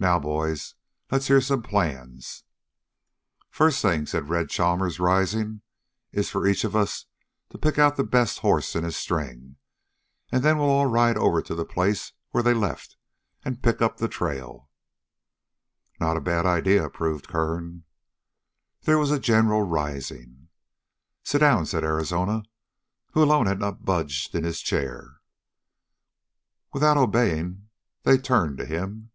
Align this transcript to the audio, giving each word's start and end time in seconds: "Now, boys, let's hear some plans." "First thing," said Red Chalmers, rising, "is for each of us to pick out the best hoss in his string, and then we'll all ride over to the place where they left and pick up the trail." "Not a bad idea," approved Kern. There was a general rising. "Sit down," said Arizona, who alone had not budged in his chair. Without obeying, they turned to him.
"Now, 0.00 0.18
boys, 0.18 0.74
let's 1.12 1.28
hear 1.28 1.40
some 1.40 1.62
plans." 1.62 2.42
"First 3.48 3.80
thing," 3.80 4.06
said 4.06 4.28
Red 4.28 4.48
Chalmers, 4.50 4.98
rising, 4.98 5.60
"is 6.10 6.28
for 6.28 6.48
each 6.48 6.64
of 6.64 6.74
us 6.74 7.06
to 7.50 7.58
pick 7.58 7.78
out 7.78 7.94
the 7.94 8.02
best 8.02 8.40
hoss 8.40 8.74
in 8.74 8.82
his 8.82 8.96
string, 8.96 9.54
and 10.32 10.42
then 10.42 10.58
we'll 10.58 10.66
all 10.66 10.86
ride 10.86 11.16
over 11.16 11.40
to 11.42 11.54
the 11.54 11.64
place 11.64 12.12
where 12.32 12.42
they 12.42 12.52
left 12.54 12.96
and 13.44 13.62
pick 13.62 13.80
up 13.80 13.98
the 13.98 14.08
trail." 14.08 14.68
"Not 16.00 16.16
a 16.16 16.20
bad 16.20 16.44
idea," 16.44 16.82
approved 16.84 17.28
Kern. 17.28 17.84
There 18.82 18.98
was 18.98 19.12
a 19.12 19.20
general 19.20 19.62
rising. 19.62 20.48
"Sit 21.22 21.38
down," 21.38 21.66
said 21.66 21.84
Arizona, 21.84 22.42
who 23.12 23.22
alone 23.22 23.46
had 23.46 23.60
not 23.60 23.84
budged 23.84 24.34
in 24.34 24.42
his 24.42 24.60
chair. 24.60 25.18
Without 26.72 26.96
obeying, 26.96 27.68
they 28.02 28.18
turned 28.18 28.58
to 28.58 28.66
him. 28.66 29.12